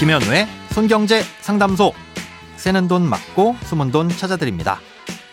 김현우의 0.00 0.48
손경제 0.70 1.22
상담소. 1.42 1.92
새는 2.56 2.88
돈 2.88 3.06
맞고 3.06 3.56
숨은 3.64 3.90
돈 3.90 4.08
찾아드립니다. 4.08 4.80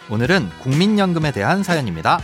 오늘은 0.10 0.50
국민연금에 0.60 1.32
대한 1.32 1.64
사연입니다. 1.64 2.20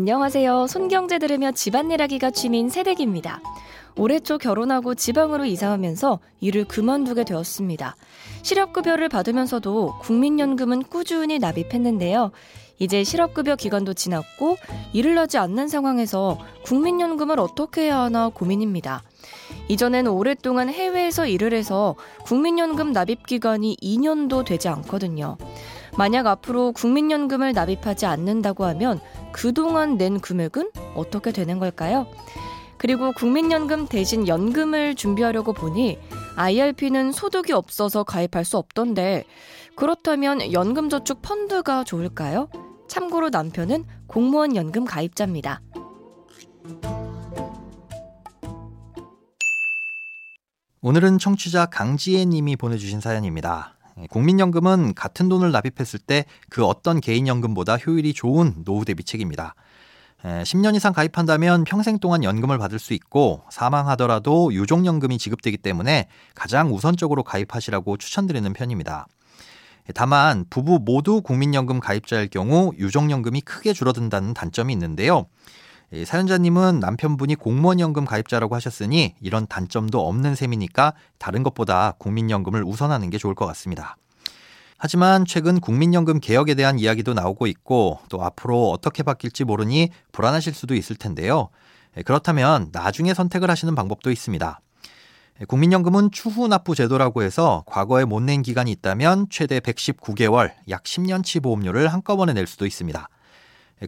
안녕하세요. 0.00 0.66
손경제 0.66 1.18
들으며 1.18 1.52
집안일 1.52 2.00
하기가 2.00 2.30
취미인 2.30 2.70
새댁입니다. 2.70 3.42
올해 3.98 4.18
초 4.18 4.38
결혼하고 4.38 4.94
지방으로 4.94 5.44
이사하면서 5.44 6.20
일을 6.40 6.64
그만두게 6.64 7.24
되었습니다. 7.24 7.96
실업급여를 8.40 9.10
받으면서도 9.10 9.98
국민연금은 10.00 10.84
꾸준히 10.84 11.38
납입했는데요. 11.38 12.30
이제 12.78 13.04
실업급여 13.04 13.56
기간도 13.56 13.92
지났고 13.92 14.56
일을 14.94 15.18
하지 15.18 15.36
않는 15.36 15.68
상황에서 15.68 16.38
국민연금을 16.64 17.38
어떻게 17.38 17.82
해야 17.82 17.98
하나 17.98 18.30
고민입니다. 18.30 19.02
이전엔 19.68 20.06
오랫동안 20.06 20.70
해외에서 20.70 21.26
일을 21.26 21.52
해서 21.52 21.94
국민연금 22.24 22.92
납입 22.92 23.26
기간이 23.26 23.76
2년도 23.82 24.46
되지 24.46 24.68
않거든요. 24.68 25.36
만약 25.96 26.26
앞으로 26.26 26.72
국민연금을 26.72 27.52
납입하지 27.52 28.06
않는다고 28.06 28.64
하면 28.64 29.00
그동안 29.32 29.96
낸 29.96 30.20
금액은 30.20 30.70
어떻게 30.94 31.32
되는 31.32 31.58
걸까요? 31.58 32.06
그리고 32.76 33.12
국민연금 33.12 33.86
대신 33.86 34.26
연금을 34.26 34.94
준비하려고 34.94 35.52
보니 35.52 35.98
IRP는 36.36 37.12
소득이 37.12 37.52
없어서 37.52 38.04
가입할 38.04 38.44
수 38.44 38.56
없던데 38.56 39.24
그렇다면 39.76 40.52
연금저축 40.52 41.20
펀드가 41.22 41.84
좋을까요? 41.84 42.48
참고로 42.88 43.28
남편은 43.28 43.84
공무원 44.06 44.56
연금 44.56 44.84
가입자입니다. 44.84 45.60
오늘은 50.82 51.18
청취자 51.18 51.66
강지혜 51.66 52.24
님이 52.24 52.56
보내주신 52.56 53.00
사연입니다. 53.00 53.79
국민연금은 54.08 54.94
같은 54.94 55.28
돈을 55.28 55.52
납입했을 55.52 55.98
때 55.98 56.24
그 56.48 56.64
어떤 56.64 57.00
개인연금보다 57.00 57.76
효율이 57.76 58.12
좋은 58.12 58.64
노후 58.64 58.84
대비책입니다. 58.84 59.54
10년 60.22 60.76
이상 60.76 60.92
가입한다면 60.92 61.64
평생 61.64 61.98
동안 61.98 62.22
연금을 62.24 62.58
받을 62.58 62.78
수 62.78 62.92
있고 62.92 63.42
사망하더라도 63.50 64.52
유족연금이 64.52 65.16
지급되기 65.16 65.56
때문에 65.56 66.08
가장 66.34 66.74
우선적으로 66.74 67.22
가입하시라고 67.22 67.96
추천드리는 67.96 68.52
편입니다. 68.52 69.06
다만 69.94 70.44
부부 70.50 70.80
모두 70.84 71.22
국민연금 71.22 71.80
가입자일 71.80 72.28
경우 72.28 72.72
유족연금이 72.76 73.40
크게 73.40 73.72
줄어든다는 73.72 74.34
단점이 74.34 74.72
있는데요. 74.74 75.26
사연자님은 76.06 76.78
남편분이 76.78 77.34
공무원연금 77.34 78.04
가입자라고 78.04 78.54
하셨으니 78.54 79.16
이런 79.20 79.46
단점도 79.48 80.06
없는 80.06 80.36
셈이니까 80.36 80.94
다른 81.18 81.42
것보다 81.42 81.94
국민연금을 81.98 82.62
우선하는 82.62 83.10
게 83.10 83.18
좋을 83.18 83.34
것 83.34 83.46
같습니다. 83.46 83.96
하지만 84.78 85.26
최근 85.26 85.60
국민연금 85.60 86.20
개혁에 86.20 86.54
대한 86.54 86.78
이야기도 86.78 87.12
나오고 87.12 87.46
있고 87.48 87.98
또 88.08 88.24
앞으로 88.24 88.70
어떻게 88.70 89.02
바뀔지 89.02 89.44
모르니 89.44 89.90
불안하실 90.12 90.54
수도 90.54 90.74
있을 90.74 90.96
텐데요. 90.96 91.48
그렇다면 92.04 92.70
나중에 92.72 93.12
선택을 93.12 93.50
하시는 93.50 93.74
방법도 93.74 94.10
있습니다. 94.10 94.60
국민연금은 95.48 96.10
추후 96.12 96.48
납부 96.48 96.74
제도라고 96.74 97.22
해서 97.22 97.64
과거에 97.66 98.04
못 98.04 98.20
낸 98.20 98.42
기간이 98.42 98.70
있다면 98.72 99.26
최대 99.28 99.58
119개월, 99.58 100.52
약 100.68 100.84
10년치 100.84 101.42
보험료를 101.42 101.88
한꺼번에 101.88 102.32
낼 102.32 102.46
수도 102.46 102.64
있습니다. 102.64 103.08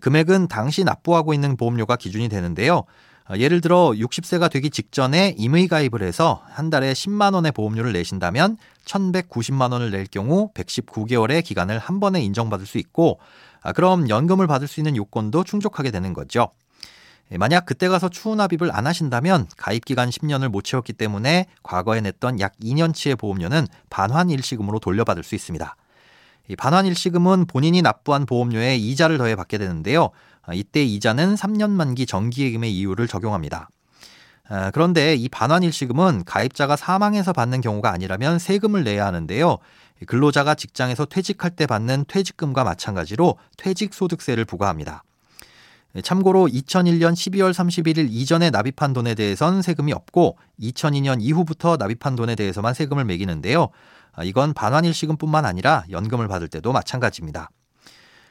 금액은 0.00 0.48
당시 0.48 0.84
납부하고 0.84 1.34
있는 1.34 1.56
보험료가 1.56 1.96
기준이 1.96 2.28
되는데요. 2.28 2.84
어, 3.30 3.36
예를 3.36 3.60
들어 3.60 3.90
60세가 3.90 4.50
되기 4.50 4.70
직전에 4.70 5.34
임의 5.38 5.68
가입을 5.68 6.02
해서 6.02 6.42
한 6.48 6.70
달에 6.70 6.92
10만 6.92 7.34
원의 7.34 7.52
보험료를 7.52 7.92
내신다면 7.92 8.56
1,190만 8.84 9.72
원을 9.72 9.90
낼 9.90 10.06
경우 10.06 10.50
119개월의 10.54 11.44
기간을 11.44 11.78
한 11.78 12.00
번에 12.00 12.20
인정받을 12.22 12.66
수 12.66 12.78
있고 12.78 13.20
아, 13.62 13.72
그럼 13.72 14.08
연금을 14.08 14.46
받을 14.46 14.66
수 14.66 14.80
있는 14.80 14.96
요건도 14.96 15.44
충족하게 15.44 15.90
되는 15.90 16.12
거죠. 16.14 16.50
예, 17.30 17.38
만약 17.38 17.64
그때 17.64 17.88
가서 17.88 18.08
추후 18.08 18.34
납입을 18.34 18.70
안 18.72 18.86
하신다면 18.86 19.46
가입 19.56 19.84
기간 19.84 20.10
10년을 20.10 20.48
못 20.48 20.64
채웠기 20.64 20.92
때문에 20.92 21.46
과거에 21.62 22.00
냈던 22.00 22.40
약 22.40 22.54
2년치의 22.62 23.18
보험료는 23.18 23.66
반환 23.88 24.30
일시금으로 24.30 24.80
돌려받을 24.80 25.22
수 25.22 25.34
있습니다. 25.34 25.76
반환 26.58 26.86
일시금은 26.86 27.46
본인이 27.46 27.82
납부한 27.82 28.26
보험료에 28.26 28.76
이자를 28.76 29.18
더해 29.18 29.36
받게 29.36 29.58
되는데요. 29.58 30.10
아, 30.42 30.54
이때 30.54 30.82
이자는 30.82 31.36
3년 31.36 31.70
만기 31.70 32.06
정기예금의 32.06 32.76
이유를 32.76 33.08
적용합니다. 33.08 33.68
아, 34.48 34.70
그런데 34.72 35.14
이 35.14 35.28
반환 35.28 35.62
일시금은 35.62 36.24
가입자가 36.24 36.76
사망해서 36.76 37.32
받는 37.32 37.60
경우가 37.60 37.90
아니라면 37.90 38.38
세금을 38.38 38.84
내야 38.84 39.06
하는데요. 39.06 39.58
근로자가 40.06 40.54
직장에서 40.54 41.04
퇴직할 41.06 41.52
때 41.52 41.66
받는 41.66 42.06
퇴직금과 42.08 42.64
마찬가지로 42.64 43.38
퇴직소득세를 43.56 44.44
부과합니다. 44.44 45.04
참고로 46.02 46.46
2001년 46.46 47.12
12월 47.12 47.52
31일 47.52 48.08
이전에 48.10 48.50
납입한 48.50 48.94
돈에 48.94 49.14
대해선 49.14 49.60
세금이 49.60 49.92
없고 49.92 50.38
2002년 50.60 51.18
이후부터 51.20 51.76
납입한 51.76 52.16
돈에 52.16 52.34
대해서만 52.34 52.72
세금을 52.72 53.04
매기는데요. 53.04 53.68
아, 54.14 54.24
이건 54.24 54.54
반환일시금뿐만 54.54 55.44
아니라 55.46 55.84
연금을 55.90 56.28
받을 56.28 56.48
때도 56.48 56.72
마찬가지입니다. 56.72 57.50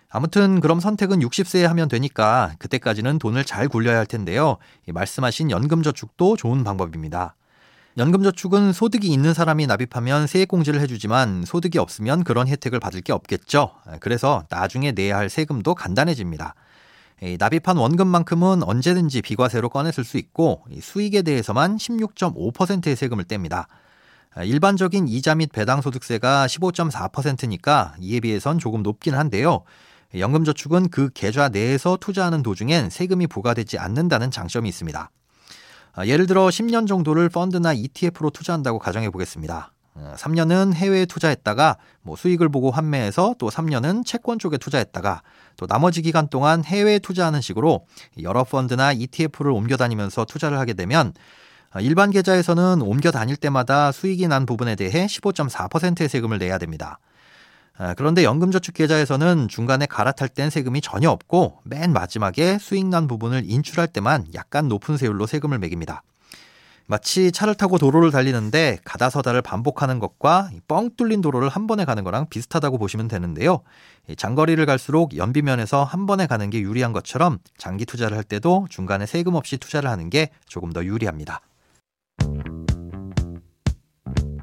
아무튼 0.09 0.59
그럼 0.59 0.80
선택은 0.80 1.19
60세에 1.19 1.64
하면 1.68 1.88
되니까 1.88 2.53
그때까지는 2.59 3.18
돈을 3.18 3.46
잘 3.46 3.69
굴려야 3.69 3.97
할 3.97 4.06
텐데요. 4.06 4.58
말씀하신 4.88 5.52
연금저축도 5.52 6.36
좋은 6.36 6.64
방법입니다. 6.64 7.36
연금저축은 7.97 8.74
소득이 8.74 9.08
있는 9.08 9.34
사람이 9.34 9.68
납입하면 9.68 10.28
세액공제를 10.28 10.80
해주지만 10.81 11.44
소득이 11.46 11.78
없으면 11.78 12.24
그런 12.24 12.48
혜택을 12.48 12.80
받을 12.80 13.02
게 13.02 13.13
없겠죠. 13.13 13.72
그래서 14.00 14.46
나중에 14.50 14.92
내야 14.92 15.18
할 15.18 15.30
세금도 15.30 15.75
간단해집니다. 15.75 16.56
납입한 17.38 17.78
원금만큼은 17.78 18.63
언제든지 18.63 19.22
비과세로 19.22 19.69
꺼내쓸 19.69 20.03
수 20.03 20.18
있고 20.18 20.66
수익에 20.81 21.22
대해서만 21.22 21.78
16.5%의 21.78 22.96
세금을 22.96 23.25
뗍니다. 23.25 23.66
일반적인 24.38 25.08
이자 25.08 25.36
및 25.36 25.52
배당 25.52 25.81
소득세가 25.81 26.47
15.4%니까 26.47 27.96
이에 28.00 28.19
비해선 28.22 28.59
조금 28.59 28.81
높긴 28.81 29.14
한데요. 29.14 29.64
연금저축은 30.16 30.90
그 30.90 31.09
계좌 31.14 31.50
내에서 31.50 31.97
투자하는 32.00 32.44
도중엔 32.44 32.90
세금이 32.90 33.28
부과되지 33.28 33.78
않는다는 33.78 34.31
장점이 34.31 34.68
있습니다. 34.69 35.09
아, 35.94 36.06
예를 36.06 36.28
들어 36.28 36.47
10년 36.47 36.88
정도를 36.88 37.30
펀드나 37.30 37.74
ETF로 37.74 38.30
투자한다고 38.30 38.80
가정해 38.80 39.09
보겠습니다. 39.09 39.74
3년은 40.16 40.72
어, 40.72 40.74
해외에 40.74 41.06
투자했다가 41.06 41.78
뭐 42.02 42.16
수익을 42.16 42.48
보고 42.48 42.72
환매해서 42.72 43.36
또 43.38 43.50
3년은 43.50 44.06
채권 44.06 44.40
쪽에 44.40 44.58
투자했다가 44.58 45.22
또 45.58 45.68
나머지 45.68 46.02
기간 46.02 46.30
동안 46.30 46.63
해외에 46.63 47.00
투자하는 47.00 47.42
식으로 47.42 47.86
여러 48.22 48.46
펀드나 48.46 48.94
ETF를 48.94 49.52
옮겨 49.52 49.75
다니면서 49.75 50.24
투자를 50.24 50.58
하게 50.59 50.74
되면 50.74 51.09
아, 51.09 51.50
일반 51.79 52.11
계좌에서는 52.11 52.81
옮겨 52.81 53.11
다닐 53.11 53.37
때마다 53.37 53.91
수익이 53.91 54.27
난 54.27 54.45
부분에 54.45 54.75
대해 54.75 55.05
15.4%의 55.05 56.09
세금을 56.09 56.37
내야 56.37 56.57
됩니다. 56.57 56.99
아, 57.77 57.93
그런데 57.95 58.23
연금저축 58.23 58.75
계좌에서는 58.75 59.47
중간에 59.47 59.85
갈아탈 59.85 60.29
땐 60.29 60.50
세금이 60.50 60.81
전혀 60.81 61.09
없고 61.09 61.59
맨 61.63 61.94
마지막에 61.94 62.57
수익 62.59 62.85
난 62.85 63.07
부분을 63.07 63.44
인출할 63.45 63.88
때만 63.88 64.27
약간 64.35 64.68
높은 64.68 64.97
세율로 64.97 65.25
세금을 65.25 65.59
매깁니다. 65.59 66.03
마치 66.88 67.31
차를 67.31 67.56
타고 67.56 67.77
도로를 67.77 68.12
달리는데 68.12 68.79
가다서다를 68.83 69.41
반복하는 69.41 70.00
것과 70.00 70.50
뻥 70.67 70.89
뚫린 70.97 71.21
도로를 71.21 71.47
한 71.47 71.65
번에 71.65 71.85
가는 71.85 72.03
거랑 72.03 72.27
비슷하다고 72.29 72.77
보시면 72.77 73.07
되는데요. 73.07 73.62
장거리를 74.17 74.63
갈수록 74.65 75.15
연비면에서 75.15 75.85
한 75.85 76.06
번에 76.06 76.27
가는 76.27 76.50
게 76.50 76.59
유리한 76.59 76.91
것처럼 76.91 77.39
장기 77.57 77.85
투자를 77.85 78.17
할 78.17 78.25
때도 78.25 78.67
중간에 78.69 79.06
세금 79.06 79.35
없이 79.35 79.57
투자를 79.57 79.89
하는 79.89 80.09
게 80.09 80.31
조금 80.47 80.74
더 80.74 80.83
유리합니다. 80.83 81.39